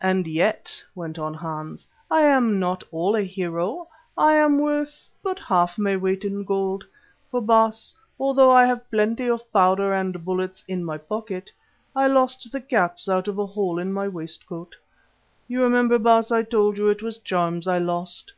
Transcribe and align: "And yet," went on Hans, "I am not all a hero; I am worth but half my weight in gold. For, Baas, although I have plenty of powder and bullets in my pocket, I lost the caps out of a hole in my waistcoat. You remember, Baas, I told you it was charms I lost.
"And 0.00 0.26
yet," 0.26 0.82
went 0.94 1.18
on 1.18 1.34
Hans, 1.34 1.86
"I 2.10 2.22
am 2.22 2.58
not 2.58 2.82
all 2.90 3.14
a 3.14 3.20
hero; 3.24 3.88
I 4.16 4.36
am 4.36 4.58
worth 4.58 5.10
but 5.22 5.38
half 5.38 5.76
my 5.76 5.96
weight 5.98 6.24
in 6.24 6.44
gold. 6.44 6.82
For, 7.30 7.42
Baas, 7.42 7.94
although 8.18 8.50
I 8.50 8.64
have 8.64 8.88
plenty 8.90 9.28
of 9.28 9.52
powder 9.52 9.92
and 9.92 10.24
bullets 10.24 10.64
in 10.66 10.82
my 10.82 10.96
pocket, 10.96 11.50
I 11.94 12.06
lost 12.06 12.50
the 12.52 12.60
caps 12.62 13.06
out 13.06 13.28
of 13.28 13.38
a 13.38 13.44
hole 13.44 13.78
in 13.78 13.92
my 13.92 14.08
waistcoat. 14.08 14.76
You 15.46 15.62
remember, 15.62 15.98
Baas, 15.98 16.32
I 16.32 16.42
told 16.42 16.78
you 16.78 16.88
it 16.88 17.02
was 17.02 17.18
charms 17.18 17.68
I 17.68 17.76
lost. 17.76 18.32